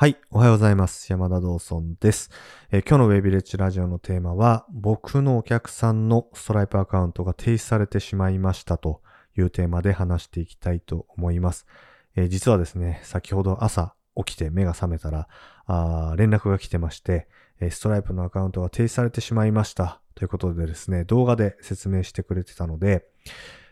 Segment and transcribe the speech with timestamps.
[0.00, 0.16] はい。
[0.30, 1.10] おはようございます。
[1.10, 2.30] 山田道尊です、
[2.70, 9.02] えー今日のウェビレッジラジオのテーマは、僕のお客さんのストライプアカウントが停止されてしまいましたと
[9.36, 11.66] いうテーマで話していきたいと思います。
[12.14, 15.26] えー実はですね、先ほど朝起きて目が覚めたら、
[15.66, 17.26] あ連絡が来てまして、
[17.58, 23.04] えストライプのアカウントが停止されてしまいましたということでですね、動画で説明してくれてたので、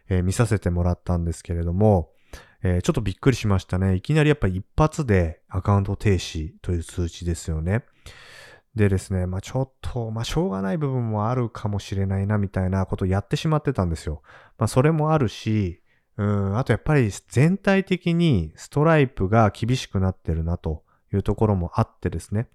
[0.09, 2.11] えー見させてもらったんですけれども、
[2.63, 3.95] えーちょっとびっくりしましたね。
[3.95, 7.85] いきなりやっぱり一発でアカウント停止という通知ですよね。
[8.75, 14.23] でですね、まあちょっと、まあしょうがない部分もあるかもしれないなみたいなことをやってしまってたんですよ。
[14.59, 15.81] まあそれもあるし、
[16.19, 22.49] うん、あとやっぱり全体的にストライプが厳しくなってるなというところもあってですね。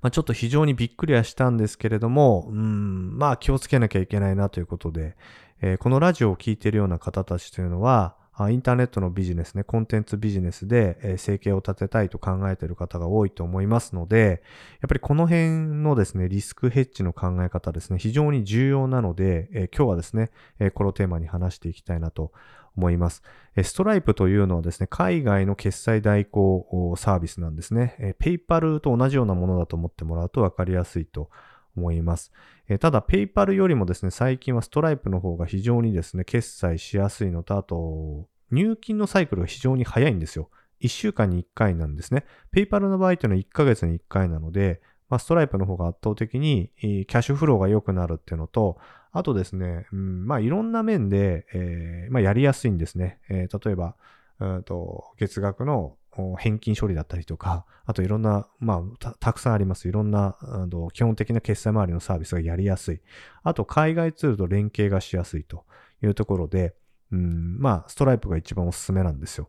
[0.00, 5.16] まあちょっと非常にびっくりはしたんですけれども、うん、まあ気をつけなきゃいけないなということで、
[5.60, 8.16] えーこのラジオを聞いているような方たちというのは、
[8.48, 14.42] インターネットのビジネスね、コンテンツビジネスで、え生計を立てたいと考えている方が多いと思いますので、
[14.80, 22.32] やっぱりこの辺のですね、リスクヘッジの考え方ですね、非常に重要なので、え今日はですね、えこのテーマに話していきたいなと
[22.76, 23.22] 思います。
[23.56, 27.96] えストライプというのはですね、海外の決済代行サービスなんですね。
[27.98, 31.49] えー、ペイパルと同じようなものだと思ってもらうと分かりやすいと思います。
[31.76, 32.32] 思います
[32.68, 40.50] えーただ、ペイパルよりもですね、最近はストライプの方が非常にですね、決済しやすいのと、あと、入金のサイクルが非常に早いんですよ。
[40.80, 42.24] 1週間に1回なんですね。
[42.50, 48.78] ペイパルの場合というのは1ヶ月に1回なので、まあ、ストライプの方が圧倒的にキャッシュフローが良くなるっていうのと、
[49.12, 53.18] あとですね、うん、まあいろんな面で、えーまあ、やりやすいんですね。
[53.28, 53.96] えー例えば、
[54.38, 55.96] うんと月額の
[56.38, 59.88] 返金処理だったりとか、あといろんな、まあた、くさんあります。
[59.88, 63.00] いろんなあの基本的な決済周りのサービスがやりやすい。
[63.42, 65.64] あと、海外ツールと連携がしやすいと
[66.02, 66.74] いうところで、
[67.12, 69.48] うん、まあ、ストライプが一番おすすめなんですよ。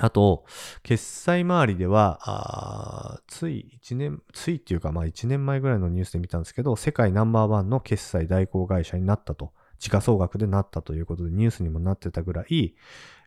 [0.00, 0.44] あと、
[0.82, 12.76] 決済周りでは、あつい1年、ついっていうか、まあ1年前ぐらいのニュースで見たんですけど、世界ナンバーワンの決済代行会社になったと、時価総額でなったということでニュースにもなってたぐらい、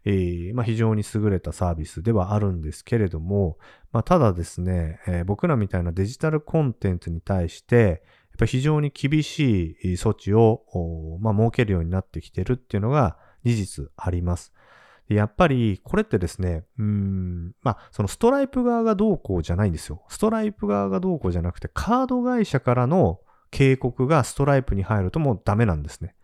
[0.06, 3.58] えーまあ、非常に優れたサービスではあるんですけれども、
[3.92, 10.64] まあ、ただですね、えー僕らみたいなデジタルコンテンツに対して、やっぱ非常に厳しい措置を、
[11.20, 14.54] まあ、設けるようになってきてるっていうのが事実あります。
[15.08, 20.04] やっぱり、これってですね、うん、まあ、そのストライプ側がどうこうじゃないんですよ。
[20.08, 23.20] ストライプ側がどうこうじゃなくて、カード会社からの
[23.52, 26.16] 警告がストライプに入るともうダメなんですね。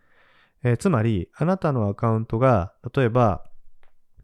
[0.64, 3.44] えーつまり、あなたのアカウントが、例えば、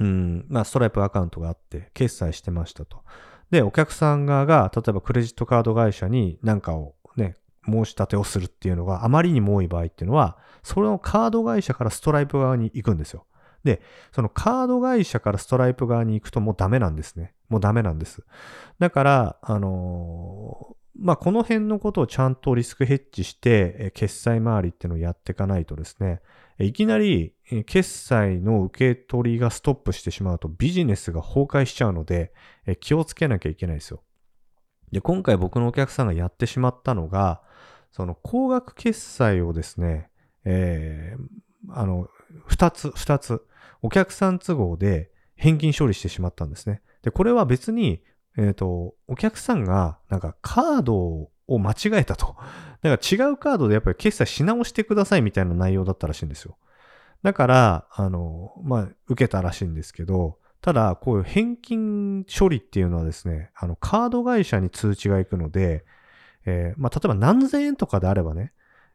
[0.00, 3.03] うん、まあ、ストライプアカウントがあって、決済してましたと。
[3.50, 13.27] で、お客さん側が、例えばクレジットカード会社に何かをね、申し立てをするっていうのがあまりにも多い場合っていうのは、それのカード会社からストライプ側に行くんですよ。
[13.62, 13.81] で、
[14.12, 17.32] そのカード会社からストライプ側に行くともうダメなんですね。
[17.49, 18.25] もうダメなんです。
[18.78, 26.21] だから、あのーまあ、この辺のことをちゃんとリスクヘッジして、決済周りっていうのをやっていかないとですね、
[26.59, 27.34] いきなり
[27.66, 32.32] 決済の受け取りがストップしてしまうとビジネスが崩壊しちゃうので、
[32.81, 34.03] 気をつけなきゃいけないですよ。
[34.93, 37.43] で、今回僕のお客さんがやってしまったのが、
[37.91, 40.10] その高額決済をですね、
[40.44, 42.09] えーあの、
[42.47, 43.43] 二つ、二つ、
[43.82, 46.82] お客さん都合で返金処理してしまったんですね。
[47.03, 48.03] で、これは別に、
[48.37, 52.37] えっ、と、お客さんがなんかカードをを間違えたと。
[52.82, 56.56] だから違うカードでやっぱり決済し直してくださいみたいな内容だったらしいんですよ。
[57.22, 65.84] だから、あの、まあ、受けたらしいんですけど、ただ、こういう返金処理っていうのはですね、あの、カード会社に通知が行くので、
[66.47, 68.53] えーまあ、例えば何千円とかであればね、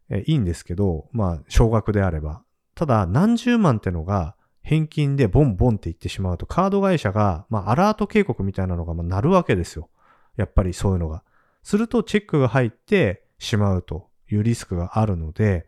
[0.10, 2.44] えーいいんですけど、まあ、少額であれば。
[2.76, 9.90] ただ、何十万ってのが返金でボンボンって言ってしまうと、カード会社が、まあ、アラート警告みたいなのがまあ鳴るわけですよ。
[10.38, 11.24] やっぱりそういうのが。
[11.70, 15.68] すると、チェックが入ってしまうというリスクがあるので、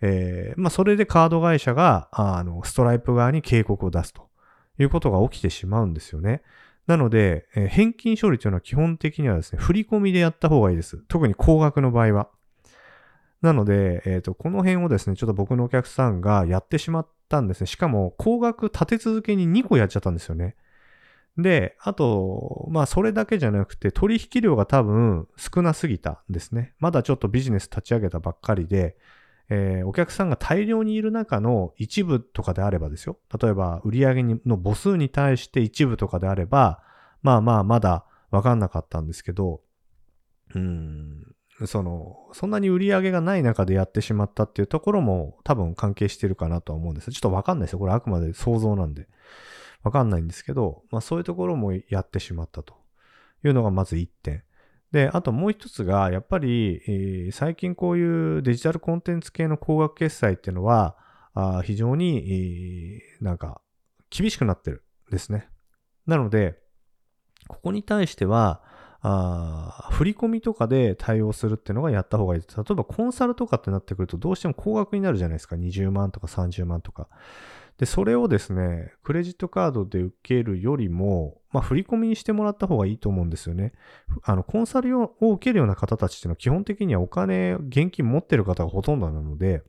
[0.00, 4.30] えーまあ、それでカード会社が、あの、ストライプ側に警告を出すと
[4.78, 6.40] いうことが起きてしまうんですよね。
[6.86, 10.96] なので、えー返金処理というのは基本的にはですね、振り込みでやった方がいいです。
[11.06, 12.30] 特に高額の場合は。
[13.42, 17.66] なので、えっ、と、この辺をですね、ちょっと僕のお客さんがやってしまったんですね。
[17.66, 20.56] しかも、高額立て続けに2個やっちゃったんですよね。
[21.38, 26.74] で、あと、まあ、それだけじゃなくて、取引量が多分少なすぎたんですね。
[26.78, 28.96] まだちょっとビジネス立ち上げたばっかりで、
[29.48, 33.18] えーお客さんが大量にいる中の一部とかであればですよ。
[33.40, 36.82] 例えば、売上にの母数に対して一部とかであれば、
[37.22, 39.60] まあまあ、まだわかんなかったんですけど、
[40.54, 41.34] うん、
[41.66, 47.10] その、そんなに売り上げがない中でやってしまったっていうところも多分関係してるかなとは思うんです。
[47.10, 47.78] ちょっとわかんないですよ。
[47.78, 49.08] これあくまで想像なんで。
[49.82, 52.74] わかんないんですけど、まあそういうところもやってしまったと
[53.44, 54.44] いうのがまず1点。
[54.92, 60.96] で、あともう一つが、やっぱり、えー、最近こういうデジタルコンテンツ系の高額決済っていうのは、
[61.34, 63.62] あ非常に、えー、なんか、
[64.10, 65.48] 厳しくなってるですね。
[66.06, 66.60] なので、
[67.48, 68.62] ここに対しては、
[69.04, 72.40] あ振り込みとかで対応するっていうのがやった方がいい。
[72.42, 75.56] 例えばコンサルとかってなってくるとどうしても高額になるじゃないですか。
[75.56, 77.08] 20万とか30万とか。
[77.78, 83.72] で、それをですね、クレジットカードで受けるよりも、まあ、振り込みにしてもらった方がいいと思うんですよね。
[84.22, 89.62] あの、コンサルを受けるような方たちっていうのは基本的にはお金、現金持ってる方がほとんどなので、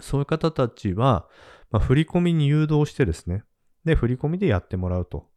[0.00, 1.28] そういう方たちは、
[1.70, 3.44] まあ、振り込みに誘導してですね、
[3.84, 5.28] で、振り込みでやってもらうと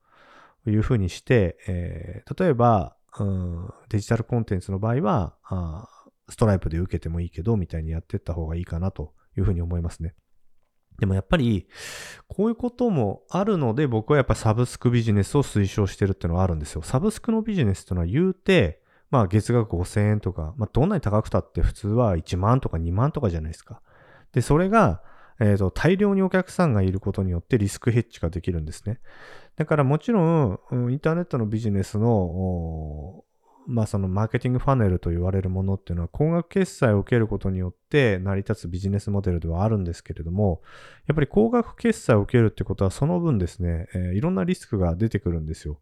[0.67, 5.87] いうふうにして、えー、例えば、うん、デジタルコンテンツの場合はあ、
[6.29, 10.15] ストライプで受けてもいいけど、みたいにやっていった方がいいかなというふうに思いますね。
[10.99, 11.67] でもやっぱり、
[12.27, 16.81] こういうこともあるので、僕はやっぱサブスクビジネスを推奨してるっていうのはあるんですよ。
[16.81, 18.81] サブスクのビジネスっていうのは言うて、
[19.11, 23.81] まあ月額5000円とか、まあどんなに高くたって普通は1万とか2万とかじゃないですか。
[24.31, 25.01] で、それが、
[25.39, 28.99] えっ、ー、と、大量にお客さんがいることによってリスクヘッジができるんですね。
[29.57, 30.59] だからもちろん、
[30.91, 33.24] インターネットのビジネスの、
[33.67, 40.61] まあそのマーケティングファネルと言われるものっていうのは高額決済を受けることによって成り立つビジネスモデルではあるんですけれども、
[41.07, 45.79] やっぱり高額決済を受けるってことはその分ですね、えー、いろんなリスクが出てくるんですよ。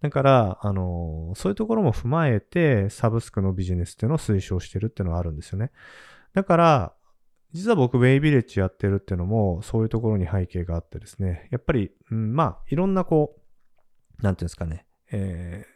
[0.00, 5.70] だから、あのー、そういうところも踏まえてサブスクのビジネスっていうのを推奨してるっていうのはあるんですよね。
[6.34, 6.94] だから、
[7.54, 13.36] 実は僕、ウェイビレッジやってるっていうのも、そういうところに背景があってですね、やっぱり、うん、まあ、いろんなこ
[14.18, 15.73] う、なんていうんですかね、えー、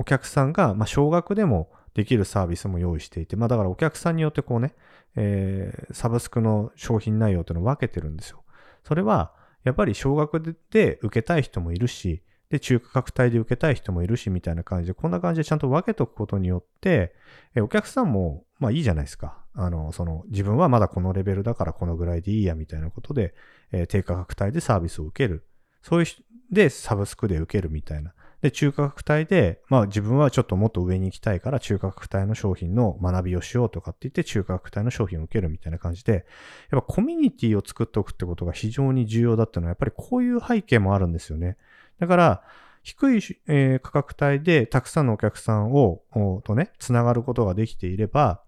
[0.00, 4.74] お客さんが、まあ、少額でもできるサービスも用意していて、まあ、だからお客さんによってこうね、
[5.14, 8.42] えー、サブスクの商品内容っていうのを分けてるんですよ。
[8.82, 17.14] それは、やっぱり少額で受けたい人もいるし、で、中価格帯で受けたい人もいるし、みたいな感じで、こんな感じでちゃんと分けとくことによって、
[17.54, 19.44] えお客さんも、まあいいじゃないですか。
[19.52, 23.34] あの、その、自分はまだこのレベルだからこのぐらいでいいや、みたいなことで、
[23.70, 25.44] えー、低価格帯でサービスを受ける。
[25.82, 26.06] そういう、
[26.50, 28.14] で、サブスクで受けるみたいな。
[28.42, 36.24] で、中価格帯で、まあ自分はちょっともっと上に行きたいから中価格帯の商品の学びをしようとかって言って中価格帯の商品を受けるみたいな感じで、
[36.70, 41.56] やっぱコミュニティを作っておくってことが非常に重要だったのは、やっぱりこういう背景もあるんですよね。
[41.98, 42.42] だから、
[42.82, 46.02] 低い、え、価格帯でたくさんのお客さんを、
[46.44, 48.42] とね、つながることができていれば、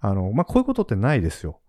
[0.00, 1.60] あの、まあ、こういうことってないですよ。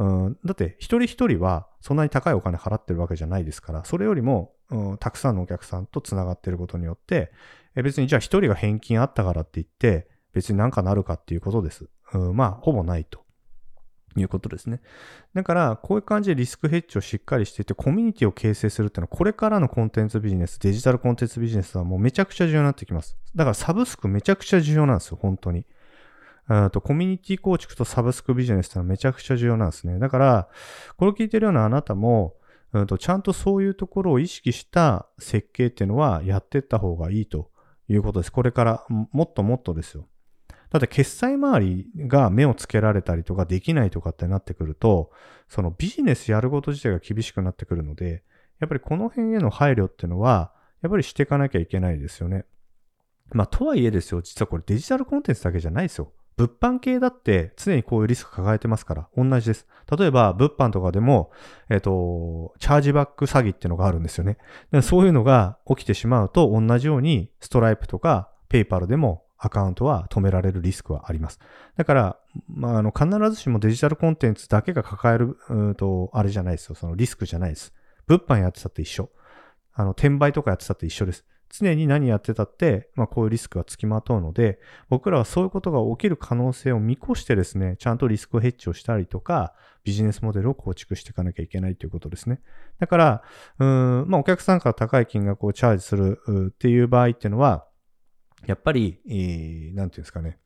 [0.00, 7.30] うん、だって、一人一人はそんなに高いお金払ってるわけじゃないですから、それよりも、うん、たくさんのお客さんとつながってることによって、
[7.76, 11.90] え別にじゃあ一人が返金あったからって言って、別になんかなるかっていうことです。
[12.14, 13.20] うん、まあ、ほぼないと。
[14.16, 14.80] いうことですね。
[15.34, 23.16] だから、こういう感じでリスクヘッジをしっかりしていて、コミュニティを形成するっていうのは、これからのコンテンツビジネス、デジタルコンテンツビジネスはもうめちゃくちゃ重要になってきます。
[23.36, 25.64] だからサブスクめちゃくちゃ重要なんですよ、本当に。
[26.72, 29.98] とコミュニティ構築とサブスクビジネスってのはめちゃくちゃ重要なんですね。
[29.98, 30.48] だから、
[30.96, 32.34] これを聞いてるようなあなたも、
[32.72, 37.50] うんと、ちゃんとそういうところを意識した設計っていうのはやっていった方がいいと
[37.88, 38.32] いうことです。
[38.32, 40.06] これからもっともっとですよ。
[40.70, 45.10] だって決済周りが目をつけられたりとかできないとかってなってくると、
[45.48, 48.22] そのビジネスやること自体が厳しくなってくるので、
[48.60, 52.44] やっぱりこの辺への配慮っていうのは、やっぱりしていかなきゃいけないですよね。
[53.32, 56.12] まあ、とはいえですよ、実はこれデジタルコンテンツだけじゃないですよ。
[56.36, 59.66] 物販系だって常にこういうリスク抱えてますから、同じです。
[59.98, 61.30] 例えば、物販とかでも、
[61.68, 64.38] えっ、ー、と、チャージバック詐欺っていうのがあるんですよね。
[64.82, 71.38] そういうのが起きてしまうと、同じように、ストライプとか、ペイパルでもアカウントは止められるリスクはあります。
[71.76, 76.74] だから、まあ、あの、必ずしもデジタルコンテンツだけが抱える、うんと、あれじゃないですよ。
[76.74, 77.72] そのリスクじゃないです。
[78.06, 79.10] 物販やってたって一緒。
[79.72, 81.24] あの、転売とかやってたって一緒です。
[81.50, 92.40] 常に何やってたって、まあ、こういうリスクがつきまとうので、僕らはそういうことが起きる可能性を見越してですね、ちゃんとリスクヘッジをしたりとか、ビジネスモデルを構築していかなきゃいけないということですね。
[92.78, 93.22] だから、
[93.58, 97.66] うん、まあ、お客さんから高い金額をチャージするっていう場合っていうのは、
[98.46, 100.38] やっぱり、えー、なんていうんですかね。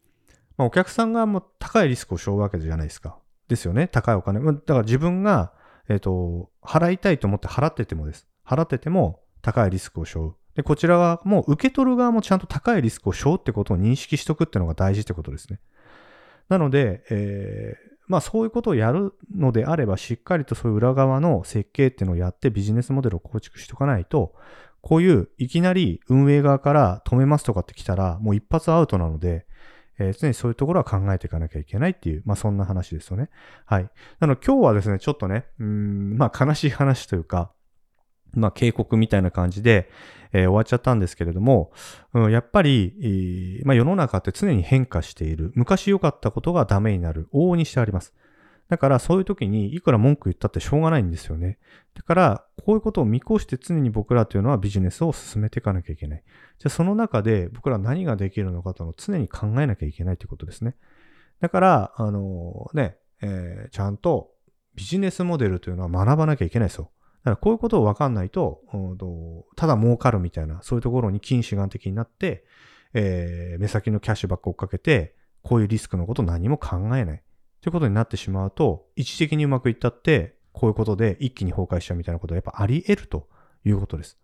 [0.57, 3.19] まあ、お客さんがもう高いリスクを背負うわけじゃないですか。
[3.49, 3.89] ですよね。
[3.89, 4.41] 高いお金。
[4.41, 5.53] だから自分が、
[5.89, 8.27] えっ、ー、と、払いたいと思って払っててもです。
[8.47, 10.35] 払ってても高いリスクを背負う。
[10.55, 15.61] で、こちら側も受け取る側もちゃんと高いリスクを背負うってことを認識しとくっていうのが大事ってことですね。
[16.49, 24.35] なので、えー、まあそういうことをやるのであれば、しっかりとそういう裏側の設計っていうのをやってビジネスモデルを構築しておかないと、
[24.81, 29.47] こういういきなり運営側から止めますとかって来たら、もう一発アウトなので、
[29.99, 33.31] えー、常にそういうところは考えていかなきゃいけないっていう、まあそんな話ですよね。
[33.65, 33.91] はい。
[34.21, 37.53] なので今日はですね、ちょっとね、うん、まあ悲しい話というか、
[38.37, 39.91] まあ、警告みたいな感じで、
[40.33, 41.73] えー、終わっちゃったんですけれども、
[42.13, 45.53] うん、やっぱり、えまあ、世の中って常に変化している。
[45.55, 47.29] 昔良かったことがダメになる。
[47.33, 48.15] 往々にしてあります。
[48.69, 51.59] だからそういう時にいくら文句言ったってしょうがないんですよね。
[51.95, 56.23] だからこういうことを見越して常に僕らというのはビジネスを進めていかなきゃいけない。
[56.59, 60.77] じゃあその中で僕ら何ができるのかとの常に考えなきゃいけないということですね。
[61.41, 64.31] だから、あのね、えー、ちゃんと
[64.75, 66.91] ビジネスモデルというのは学ばなきゃいけないですよ。
[67.25, 68.61] だからこういうことを分かんないと、
[69.57, 72.45] ただ儲かるみたいな、そういうところに近視眼的になって、
[72.93, 77.23] えー、目先のキャッシュばっか追っかけて、こういうリスクのこと何も考えない。
[77.63, 83.27] ということになってしまうと、一時的にうまくいったって、こういうことで一気に崩壊しちゃうみたいなことはやっぱあり得ると
[83.65, 84.19] いうことです。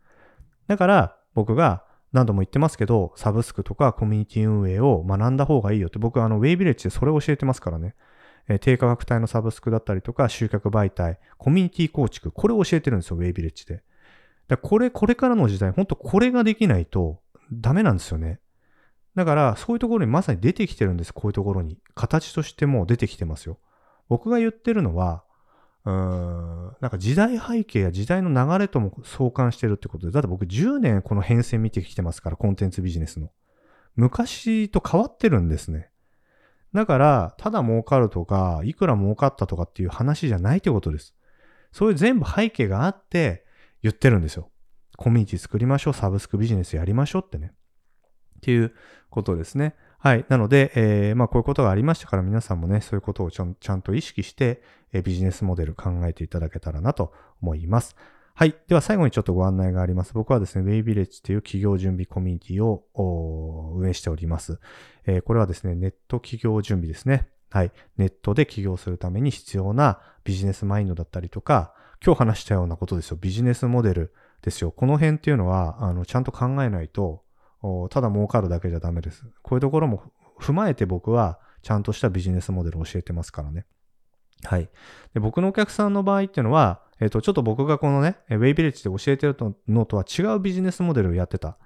[0.68, 7.94] だから僕が何度も言ってますけど、サブスクとかコミュニティ運営を学んだ方がいいよって僕はあのウェイビレッジでそれを教えてますからね。
[8.48, 13.82] え、低価格帯のサブスクだったりとか集客媒体、コミュニティ構築、これを教えてるんですよ、ウェイビレッジで。
[14.48, 17.20] だこれ、これからの時代、本当これができないと
[17.52, 18.40] ダメなんですよね。
[19.14, 21.78] だから、そういうところにまさに出てきてるんです、こういうところに。
[21.94, 23.58] 形としても出てきてますよ。
[24.08, 25.24] 僕が言ってるのは、
[25.84, 33.30] うーん、なんか時代背景や時代の流れとも相関してるってことで、だって僕10年この変遷見てきてますから、コンテンツビジネスの。
[33.96, 35.90] 昔と変わってるんですね。
[36.72, 41.14] だから、ただ儲かるとか、いくら儲かったとかっていう話じゃないってことです。
[41.72, 43.44] そういう全部背景があって
[43.82, 44.50] 言ってるんですよ。
[44.96, 47.52] コミュニティ作りましょう、サブスクビジネスやりましょうってね。
[48.38, 48.72] っていう
[49.10, 49.74] ことですね。
[49.98, 50.24] はい。
[50.28, 54.62] なので、えー、まあこういうことがありましたから皆さんもね、そういうことをちゃんと意識して、
[54.92, 57.12] えー、ビジネスモデル考えていただけたらなと
[57.42, 57.96] 思います。
[58.40, 58.54] はい。
[58.68, 60.14] では最後にちょっとご案内があります。
[60.14, 62.86] 僕はですね、ウェイビレッジという企業準備コミュニティを
[63.76, 64.58] 運営しております。
[65.04, 67.28] えー、これはですね、ネット企業準備ですね。
[67.50, 67.72] はい。
[67.98, 73.18] ネットで起業するために必要なビジネスマインドだったりとか、今日話したようなことですよ。
[73.20, 74.70] ビジネスモデルですよ。
[74.70, 77.22] この辺っていうのは、あの、ちゃんと考えないと、
[77.90, 79.26] ただ儲かるだけじゃダメです。
[79.42, 80.02] こういうところも
[80.40, 83.66] 踏まえて僕はちゃんとしたビジネスモデルを教えてますからね。
[84.44, 84.68] はい。
[85.14, 89.36] で僕のお客さんの場合っていうのは、えっ、ー、と、ちょっと僕がこのね、ウェイビレッジで教えてる
[89.68, 91.56] のとは違うビジネスモデルをやってた。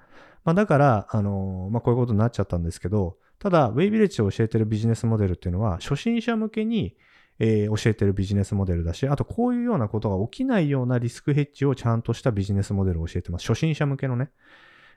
[0.44, 6.96] まあ、だから、あのー、まあ、こういうことになっちゃったんですけど、ただ、ウェイビレッジで教えてるビジネスモデルっていうのは、初心者向けに、
[7.40, 13.46] えー、教えてるビジネスモデルだし、あとこういうようなことが起きないようなリスクヘッジをちゃんとしたビジネスモデルを教えてます。
[13.48, 14.30] 初心者向けのね。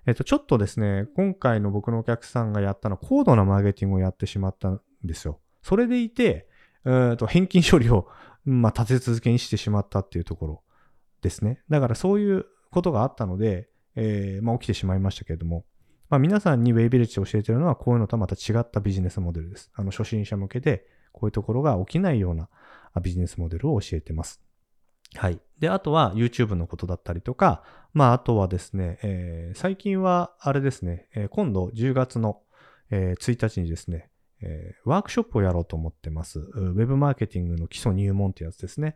[0.06, 5.40] えっと、ちょっとですね、今回の僕のお客さんがやったのは高度なマーケティングをやってしまったんですよ。
[5.64, 6.47] それでいて、
[6.88, 8.08] えっと、返金処理を、
[8.46, 10.64] まあ、立て続けにしてしまったっていうところ
[11.22, 11.62] ですね。
[11.70, 15.66] だからそういうことがあったので、えー、まあ、起きてしまいましたけれども、
[16.10, 19.72] まあ、皆さんにウェイビレッジを教えてるのは、こういうのとはまた違ったビジネスモデルです。
[19.76, 22.48] あの、初心者向けで、こういうところが起きないような
[23.02, 24.42] ビジネスモデルを教えてます。
[25.16, 25.40] はい。
[25.60, 27.64] で、あとは YouTube のことだったりとか、
[27.94, 32.42] まあ、あとはですね、えー、最近はあれですね、えー、今度10月の、
[32.92, 34.10] えー、1日にですね、
[34.42, 36.40] えー、ワークショップをやろうと思ってます。
[36.40, 38.96] ウェブマーケティングの基礎入門ってやつですね。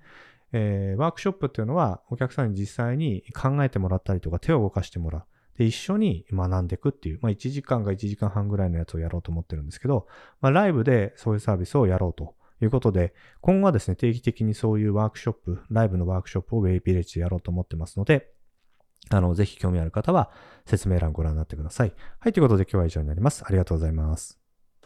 [0.53, 5.23] えー、ワークショップっていうのはお客さんに実際に考えてもらったりとか手を動かしてもらう。
[5.57, 10.07] で、一緒に学んでいくっていう、まあ1時間か1時間半ぐらいのやつをやろうと思ってるんですけど、
[10.39, 18.31] まあライブでそういうサービスをやろうということで、今後はですね、定期的にそういうワークショップ、ライブのワークショップをウェイビレッジでやろうと思ってますので、
[19.09, 20.31] あの、ぜひ興味ある方は
[20.65, 21.93] 説明欄ご覧になってください。
[22.19, 23.43] はい、ということで今日は以上になります。
[23.45, 24.40] ありがとうございます。